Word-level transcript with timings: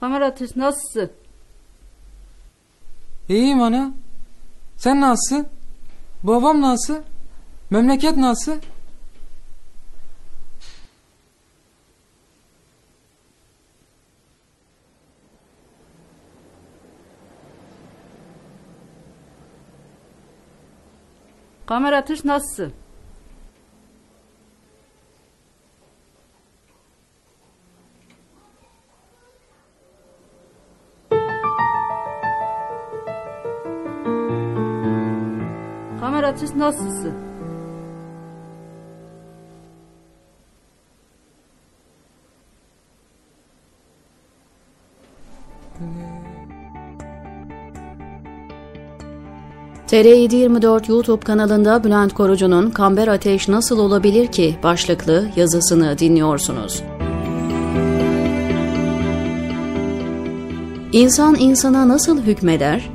Kamera 0.00 0.26
ateş 0.26 0.56
nasılsın? 0.56 1.10
İyiyim 3.28 3.62
ana. 3.62 3.92
Sen 4.76 5.00
nasılsın? 5.00 5.48
Babam 6.22 6.62
nasıl? 6.62 6.96
Memleket 7.70 8.16
nasıl? 8.16 8.52
Kamera 21.66 21.96
ateş 21.96 22.24
nasılsın? 22.24 22.72
Ateş 36.26 36.54
nasılsın? 36.54 37.12
TR724 49.88 50.90
YouTube 50.90 51.20
kanalında 51.20 51.84
Bülent 51.84 52.14
Korucu'nun 52.14 52.70
Kamber 52.70 53.08
Ateş 53.08 53.48
Nasıl 53.48 53.78
Olabilir 53.78 54.26
Ki 54.26 54.56
başlıklı 54.62 55.28
yazısını 55.36 55.98
dinliyorsunuz. 55.98 56.82
İnsan 60.92 61.34
insana 61.34 61.88
nasıl 61.88 62.22
hükmeder? 62.22 62.90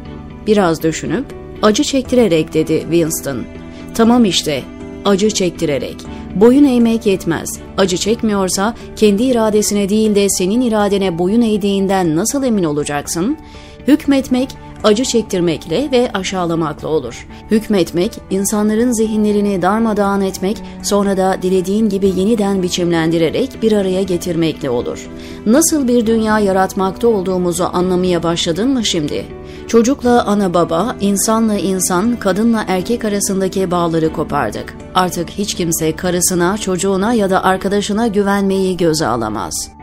Biraz 0.47 0.83
düşünüp 0.83 1.41
acı 1.61 1.83
çektirerek 1.83 2.53
dedi 2.53 2.79
Winston. 2.81 3.43
Tamam 3.95 4.25
işte, 4.25 4.63
acı 5.05 5.29
çektirerek. 5.29 5.95
Boyun 6.35 6.63
eğmek 6.63 7.05
yetmez. 7.05 7.59
Acı 7.77 7.97
çekmiyorsa 7.97 8.75
kendi 8.95 9.23
iradesine 9.23 9.89
değil 9.89 10.15
de 10.15 10.29
senin 10.29 10.61
iradene 10.61 11.17
boyun 11.17 11.41
eğdiğinden 11.41 12.15
nasıl 12.15 12.43
emin 12.43 12.63
olacaksın? 12.63 13.37
Hükmetmek 13.87 14.49
acı 14.83 15.03
çektirmekle 15.03 15.89
ve 15.91 16.11
aşağılamakla 16.13 16.87
olur. 16.87 17.27
Hükmetmek, 17.51 18.11
insanların 18.29 18.91
zihinlerini 18.91 19.61
darmadağın 19.61 20.21
etmek, 20.21 20.57
sonra 20.83 21.17
da 21.17 21.38
dilediğin 21.41 21.89
gibi 21.89 22.07
yeniden 22.07 22.63
biçimlendirerek 22.63 23.61
bir 23.61 23.71
araya 23.71 24.03
getirmekle 24.03 24.69
olur. 24.69 25.09
Nasıl 25.45 25.88
bir 25.88 26.05
dünya 26.07 26.39
yaratmakta 26.39 27.07
olduğumuzu 27.07 27.69
anlamaya 27.73 28.23
başladın 28.23 28.69
mı 28.69 28.85
şimdi? 28.85 29.25
Çocukla 29.67 30.25
ana 30.25 30.53
baba, 30.53 30.95
insanla 31.01 31.57
insan, 31.57 32.16
kadınla 32.16 32.66
erkek 32.67 33.05
arasındaki 33.05 33.71
bağları 33.71 34.13
kopardık. 34.13 34.73
Artık 34.95 35.29
hiç 35.29 35.53
kimse 35.53 35.95
karısına, 35.95 36.57
çocuğuna 36.57 37.13
ya 37.13 37.29
da 37.29 37.43
arkadaşına 37.43 38.07
güvenmeyi 38.07 38.77
göze 38.77 39.07
alamaz. 39.07 39.80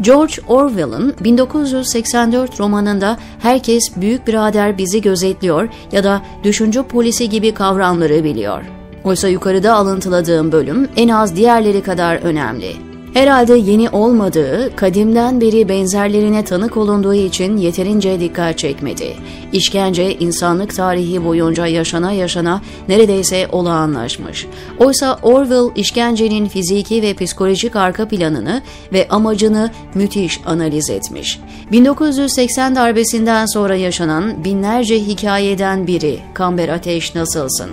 George 0.00 0.34
Orwell'ın 0.48 1.14
1984 1.20 2.60
romanında 2.60 3.18
herkes 3.38 3.96
büyük 3.96 4.26
birader 4.26 4.78
bizi 4.78 5.00
gözetliyor 5.00 5.68
ya 5.92 6.04
da 6.04 6.22
düşünce 6.44 6.82
polisi 6.82 7.28
gibi 7.28 7.54
kavramları 7.54 8.24
biliyor. 8.24 8.62
Oysa 9.04 9.28
yukarıda 9.28 9.74
alıntıladığım 9.74 10.52
bölüm 10.52 10.88
en 10.96 11.08
az 11.08 11.36
diğerleri 11.36 11.82
kadar 11.82 12.16
önemli. 12.16 12.93
Herhalde 13.14 13.54
yeni 13.54 13.90
olmadığı, 13.90 14.76
kadimden 14.76 15.40
beri 15.40 15.68
benzerlerine 15.68 16.44
tanık 16.44 16.76
olunduğu 16.76 17.14
için 17.14 17.56
yeterince 17.56 18.20
dikkat 18.20 18.58
çekmedi. 18.58 19.16
İşkence 19.52 20.14
insanlık 20.14 20.76
tarihi 20.76 21.24
boyunca 21.24 21.66
yaşana 21.66 22.12
yaşana 22.12 22.60
neredeyse 22.88 23.48
olağanlaşmış. 23.52 24.46
Oysa 24.78 25.18
Orwell 25.22 25.76
işkencenin 25.76 26.46
fiziki 26.48 27.02
ve 27.02 27.14
psikolojik 27.14 27.76
arka 27.76 28.08
planını 28.08 28.62
ve 28.92 29.08
amacını 29.08 29.70
müthiş 29.94 30.40
analiz 30.46 30.90
etmiş. 30.90 31.40
1980 31.72 32.76
darbesinden 32.76 33.46
sonra 33.46 33.76
yaşanan 33.76 34.44
binlerce 34.44 35.00
hikayeden 35.00 35.86
biri 35.86 36.18
Kamber 36.34 36.68
Ateş 36.68 37.14
Nasılsın? 37.14 37.70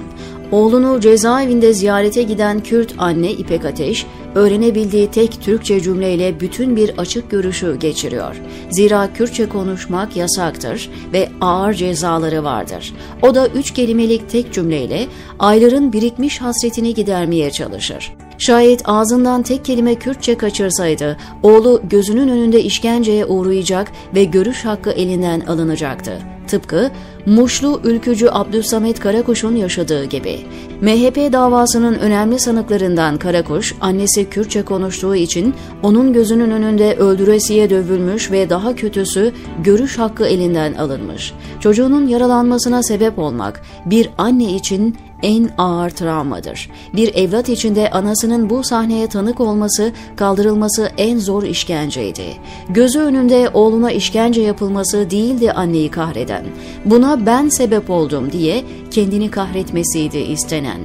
Oğlunu 0.51 0.99
cezaevinde 0.99 1.73
ziyarete 1.73 2.23
giden 2.23 2.59
Kürt 2.59 2.93
anne 2.97 3.31
İpek 3.31 3.65
Ateş, 3.65 4.05
öğrenebildiği 4.35 5.11
tek 5.11 5.41
Türkçe 5.41 5.81
cümleyle 5.81 6.39
bütün 6.39 6.75
bir 6.75 6.97
açık 6.97 7.31
görüşü 7.31 7.75
geçiriyor. 7.79 8.35
Zira 8.69 9.13
Kürtçe 9.13 9.49
konuşmak 9.49 10.15
yasaktır 10.15 10.89
ve 11.13 11.29
ağır 11.41 11.73
cezaları 11.73 12.43
vardır. 12.43 12.93
O 13.21 13.35
da 13.35 13.47
üç 13.47 13.71
kelimelik 13.71 14.29
tek 14.29 14.53
cümleyle 14.53 15.07
ayların 15.39 15.93
birikmiş 15.93 16.41
hasretini 16.41 16.93
gidermeye 16.93 17.51
çalışır. 17.51 18.13
Şayet 18.37 18.81
ağzından 18.85 19.43
tek 19.43 19.65
kelime 19.65 19.95
Kürtçe 19.95 20.37
kaçırsaydı, 20.37 21.17
oğlu 21.43 21.81
gözünün 21.83 22.27
önünde 22.27 22.63
işkenceye 22.63 23.25
uğrayacak 23.25 23.91
ve 24.15 24.23
görüş 24.23 24.65
hakkı 24.65 24.91
elinden 24.91 25.39
alınacaktı. 25.39 26.19
Tıpkı 26.47 26.91
Muşlu 27.25 27.81
ülkücü 27.83 28.27
Abdülsamet 28.31 28.99
Karakuş'un 28.99 29.55
yaşadığı 29.55 30.05
gibi. 30.05 30.39
MHP 30.81 31.33
davasının 31.33 31.95
önemli 31.95 32.39
sanıklarından 32.39 33.17
Karakuş, 33.17 33.75
annesi 33.81 34.29
Kürtçe 34.29 34.61
konuştuğu 34.61 35.15
için 35.15 35.53
onun 35.83 36.13
gözünün 36.13 36.51
önünde 36.51 36.95
öldüresiye 36.95 37.69
dövülmüş 37.69 38.31
ve 38.31 38.49
daha 38.49 38.75
kötüsü 38.75 39.31
görüş 39.63 39.97
hakkı 39.99 40.25
elinden 40.25 40.73
alınmış. 40.73 41.33
Çocuğunun 41.59 42.07
yaralanmasına 42.07 42.83
sebep 42.83 43.19
olmak 43.19 43.61
bir 43.85 44.09
anne 44.17 44.53
için 44.53 44.95
en 45.23 45.49
ağır 45.57 45.89
travmadır. 45.89 46.69
Bir 46.93 47.15
evlat 47.15 47.49
içinde 47.49 47.91
anasının 47.91 48.49
bu 48.49 48.63
sahneye 48.63 49.07
tanık 49.07 49.39
olması, 49.39 49.91
kaldırılması 50.15 50.91
en 50.97 51.17
zor 51.17 51.43
işkenceydi. 51.43 52.25
Gözü 52.69 52.99
önünde 52.99 53.49
oğluna 53.53 53.91
işkence 53.91 54.41
yapılması 54.41 55.09
değildi 55.09 55.51
anneyi 55.51 55.91
kahreden. 55.91 56.45
Buna 56.85 57.25
ben 57.25 57.49
sebep 57.49 57.89
oldum 57.89 58.31
diye 58.31 58.63
kendini 58.91 59.31
kahretmesiydi 59.31 60.17
istenen. 60.17 60.79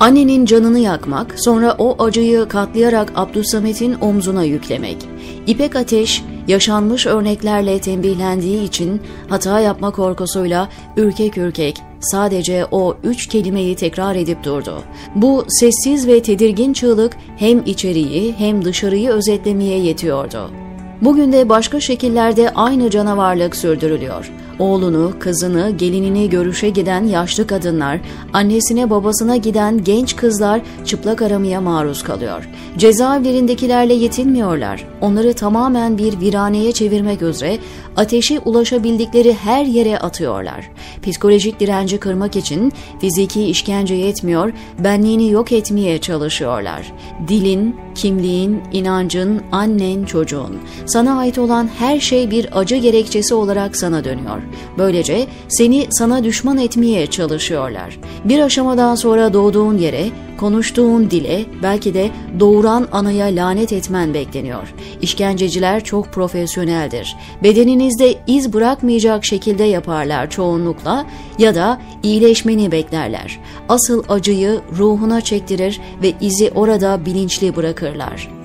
Annenin 0.00 0.44
canını 0.44 0.78
yakmak, 0.78 1.40
sonra 1.40 1.76
o 1.78 2.04
acıyı 2.04 2.48
katlayarak 2.48 3.12
Abdülsamet'in 3.16 3.96
omzuna 4.00 4.44
yüklemek. 4.44 4.96
İpek 5.46 5.76
Ateş, 5.76 6.24
yaşanmış 6.48 7.06
örneklerle 7.06 7.78
tembihlendiği 7.80 8.64
için 8.64 9.00
hata 9.28 9.60
yapma 9.60 9.90
korkusuyla 9.90 10.68
ürkek 10.96 11.38
ürkek 11.38 11.89
sadece 12.00 12.66
o 12.70 12.96
üç 13.04 13.26
kelimeyi 13.26 13.76
tekrar 13.76 14.16
edip 14.16 14.44
durdu. 14.44 14.82
Bu 15.14 15.44
sessiz 15.48 16.06
ve 16.06 16.22
tedirgin 16.22 16.72
çığlık 16.72 17.16
hem 17.36 17.62
içeriği 17.66 18.34
hem 18.38 18.64
dışarıyı 18.64 19.10
özetlemeye 19.10 19.78
yetiyordu. 19.78 20.50
Bugün 21.02 21.32
de 21.32 21.48
başka 21.48 21.80
şekillerde 21.80 22.50
aynı 22.50 22.90
canavarlık 22.90 23.56
sürdürülüyor. 23.56 24.32
Oğlunu, 24.60 25.12
kızını, 25.18 25.70
gelinini 25.70 26.30
görüşe 26.30 26.68
giden 26.68 27.04
yaşlı 27.04 27.46
kadınlar, 27.46 28.00
annesine 28.32 28.90
babasına 28.90 29.36
giden 29.36 29.84
genç 29.84 30.16
kızlar 30.16 30.60
çıplak 30.84 31.22
aramaya 31.22 31.60
maruz 31.60 32.02
kalıyor. 32.02 32.48
Cezaevlerindekilerle 32.78 33.94
yetinmiyorlar. 33.94 34.86
Onları 35.00 35.32
tamamen 35.32 35.98
bir 35.98 36.20
viraneye 36.20 36.72
çevirmek 36.72 37.22
üzere 37.22 37.58
ateşi 37.96 38.38
ulaşabildikleri 38.38 39.34
her 39.34 39.64
yere 39.64 39.98
atıyorlar. 39.98 40.70
Psikolojik 41.02 41.60
direnci 41.60 41.98
kırmak 41.98 42.36
için 42.36 42.72
fiziki 43.00 43.44
işkence 43.44 43.94
yetmiyor, 43.94 44.52
benliğini 44.78 45.30
yok 45.30 45.52
etmeye 45.52 45.98
çalışıyorlar. 45.98 46.92
Dilin, 47.28 47.76
kimliğin, 47.94 48.60
inancın, 48.72 49.42
annen, 49.52 50.04
çocuğun. 50.04 50.58
Sana 50.86 51.18
ait 51.18 51.38
olan 51.38 51.70
her 51.78 52.00
şey 52.00 52.30
bir 52.30 52.58
acı 52.58 52.76
gerekçesi 52.76 53.34
olarak 53.34 53.76
sana 53.76 54.04
dönüyor. 54.04 54.42
Böylece 54.78 55.26
seni 55.48 55.86
sana 55.90 56.24
düşman 56.24 56.58
etmeye 56.58 57.06
çalışıyorlar. 57.06 57.98
Bir 58.24 58.38
aşamadan 58.38 58.94
sonra 58.94 59.32
doğduğun 59.32 59.78
yere, 59.78 60.06
konuştuğun 60.36 61.10
dile, 61.10 61.44
belki 61.62 61.94
de 61.94 62.10
doğuran 62.40 62.88
anaya 62.92 63.26
lanet 63.26 63.72
etmen 63.72 64.14
bekleniyor. 64.14 64.74
İşkenceciler 65.02 65.84
çok 65.84 66.12
profesyoneldir. 66.12 67.16
Bedeninizde 67.42 68.14
iz 68.26 68.52
bırakmayacak 68.52 69.24
şekilde 69.24 69.64
yaparlar 69.64 70.30
çoğunlukla 70.30 71.06
ya 71.38 71.54
da 71.54 71.80
iyileşmeni 72.02 72.72
beklerler. 72.72 73.38
Asıl 73.68 74.04
acıyı 74.08 74.60
ruhuna 74.78 75.20
çektirir 75.20 75.80
ve 76.02 76.12
izi 76.20 76.50
orada 76.54 77.06
bilinçli 77.06 77.56
bırakırlar. 77.56 78.39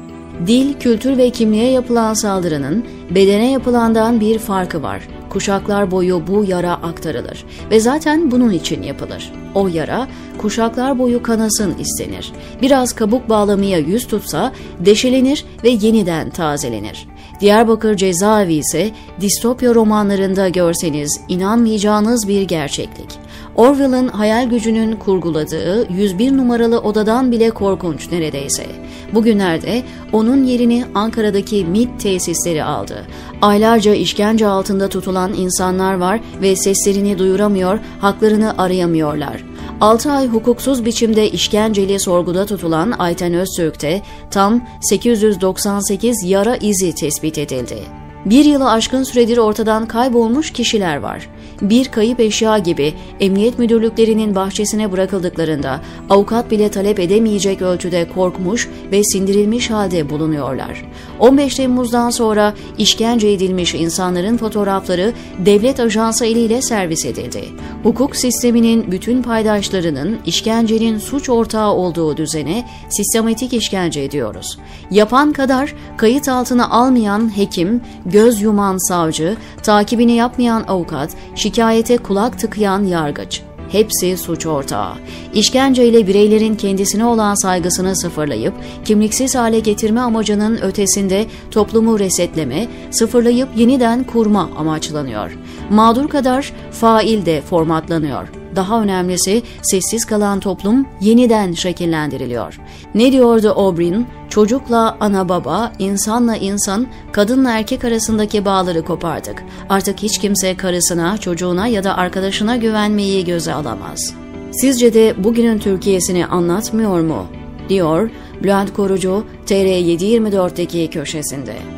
Dil, 0.48 0.74
kültür 0.74 1.18
ve 1.18 1.30
kimliğe 1.30 1.72
yapılan 1.72 2.14
saldırının 2.14 2.86
bedene 3.10 3.52
yapılandan 3.52 4.20
bir 4.20 4.40
farkı 4.40 4.84
var. 4.84 5.02
Kuşaklar 5.30 5.92
boyu 5.92 6.28
bu 6.28 6.46
yara 6.48 6.74
aktarılır 6.74 7.46
ve 7.72 7.80
zaten 7.80 8.32
bunun 8.32 8.52
için 8.52 8.84
yapılır. 8.84 9.32
O 9.56 9.68
yara 9.68 10.08
kuşaklar 10.38 11.00
boyu 11.00 11.24
kanasın 11.24 11.78
istenir. 11.78 12.32
Biraz 12.62 12.94
kabuk 12.94 13.30
bağlamaya 13.30 13.78
yüz 13.78 14.08
tutsa 14.08 14.52
deşelenir 14.80 15.46
ve 15.64 15.70
yeniden 15.70 16.30
tazelenir. 16.30 17.08
Diyarbakır 17.42 17.96
cezaevi 17.96 18.54
ise 18.54 18.92
distopya 19.22 19.76
romanlarında 19.76 20.50
görseniz 20.50 21.20
inanmayacağınız 21.30 22.28
bir 22.28 22.42
gerçeklik. 22.42 23.25
Orwell'ın 23.56 24.08
hayal 24.08 24.50
gücünün 24.50 24.96
kurguladığı 24.96 25.94
101 25.94 26.38
numaralı 26.38 26.80
odadan 26.80 27.32
bile 27.32 27.50
korkunç 27.50 28.12
neredeyse. 28.12 28.66
Bugünlerde 29.14 29.84
onun 30.14 30.44
yerini 30.44 30.86
Ankara'daki 30.96 31.66
MIT 31.66 32.00
tesisleri 32.00 32.64
aldı. 32.64 33.06
Aylarca 33.42 33.94
işkence 33.94 34.48
altında 34.48 34.90
tutulan 34.90 35.34
insanlar 35.34 35.94
var 35.94 36.20
ve 36.42 36.56
seslerini 36.56 37.20
duyuramıyor, 37.20 37.80
haklarını 38.00 38.58
arayamıyorlar. 38.58 39.44
6 39.82 40.12
ay 40.12 40.28
hukuksuz 40.28 40.86
biçimde 40.86 41.30
işkenceli 41.30 42.00
sorguda 42.00 42.46
tutulan 42.46 42.94
Ayten 43.00 43.34
Öztürk'te 43.34 44.02
tam 44.32 44.68
898 44.82 46.24
yara 46.24 46.56
izi 46.56 46.96
tespit 46.96 47.38
edildi. 47.38 48.05
Bir 48.26 48.46
yılı 48.46 48.72
aşkın 48.72 49.04
süredir 49.04 49.38
ortadan 49.38 49.86
kaybolmuş 49.88 50.54
kişiler 50.54 50.98
var. 50.98 51.30
Bir 51.62 51.86
kayıp 51.86 52.20
eşya 52.20 52.58
gibi 52.58 52.94
emniyet 53.20 53.60
müdürlüklerinin 53.60 54.36
bahçesine 54.36 54.92
bırakıldıklarında 54.92 55.82
avukat 56.10 56.52
bile 56.52 56.70
talep 56.70 57.00
edemeyecek 57.00 57.62
ölçüde 57.62 58.08
korkmuş 58.16 58.70
ve 58.92 59.04
sindirilmiş 59.04 59.72
halde 59.72 60.10
bulunuyorlar. 60.10 60.86
15 61.20 61.56
Temmuz'dan 61.56 62.10
sonra 62.10 62.54
işkence 62.78 63.28
edilmiş 63.28 63.74
insanların 63.74 64.38
fotoğrafları 64.38 65.14
devlet 65.40 65.80
ajansı 65.80 66.26
eliyle 66.26 66.62
servis 66.62 67.06
edildi. 67.06 67.44
Hukuk 67.84 68.16
sisteminin 68.16 68.92
bütün 68.92 69.22
paydaşlarının 69.22 70.18
işkencenin 70.26 70.98
suç 70.98 71.30
ortağı 71.30 71.74
olduğu 71.74 72.18
düzene 72.18 72.66
sistematik 72.90 73.54
işkence 73.54 74.02
ediyoruz. 74.02 74.58
Yapan 74.92 75.34
kadar 75.34 75.74
kayıt 75.98 76.30
altına 76.30 76.70
almayan 76.70 77.38
hekim, 77.38 77.82
göz 78.16 78.42
yuman 78.42 78.88
savcı, 78.88 79.38
takibini 79.64 80.12
yapmayan 80.12 80.64
avukat, 80.68 81.10
şikayete 81.36 81.98
kulak 81.98 82.40
tıkayan 82.40 82.84
yargıç. 82.84 83.42
Hepsi 83.72 84.18
suç 84.18 84.46
ortağı. 84.46 84.94
İşkenceyle 85.34 86.08
bireylerin 86.08 86.56
kendisine 86.56 87.06
olan 87.06 87.36
saygısını 87.36 87.96
sıfırlayıp 87.96 88.54
kimliksiz 88.86 89.36
hale 89.36 89.60
getirme 89.60 90.02
amacının 90.02 90.58
ötesinde 90.58 91.26
toplumu 91.52 92.00
resetleme, 92.00 92.68
sıfırlayıp 92.92 93.50
yeniden 93.56 94.04
kurma 94.04 94.50
amaçlanıyor. 94.58 95.38
Mağdur 95.70 96.10
kadar 96.10 96.54
fail 96.72 97.26
de 97.26 97.42
formatlanıyor. 97.42 98.45
Daha 98.56 98.82
önemlisi 98.82 99.44
sessiz 99.62 100.06
kalan 100.06 100.40
toplum 100.40 100.88
yeniden 101.02 101.54
şekillendiriliyor. 101.54 102.60
Ne 102.96 103.12
diyordu 103.12 103.50
O'Brien? 103.50 104.06
Çocukla 104.30 104.98
ana 105.00 105.30
baba, 105.30 105.72
insanla 105.80 106.36
insan, 106.36 106.88
kadınla 107.12 107.52
erkek 107.52 107.86
arasındaki 107.86 108.46
bağları 108.46 108.86
kopardık. 108.86 109.44
Artık 109.70 110.00
hiç 110.00 110.18
kimse 110.18 110.58
karısına, 110.58 111.18
çocuğuna 111.18 111.68
ya 111.68 111.84
da 111.84 111.98
arkadaşına 111.98 112.56
güvenmeyi 112.56 113.26
göze 113.26 113.54
alamaz. 113.54 114.14
Sizce 114.52 114.94
de 114.94 115.24
bugünün 115.24 115.60
Türkiye'sini 115.60 116.26
anlatmıyor 116.26 117.00
mu? 117.00 117.28
diyor 117.70 118.10
Bülent 118.44 118.74
Korucu 118.74 119.26
TR724'deki 119.48 120.90
köşesinde. 120.90 121.75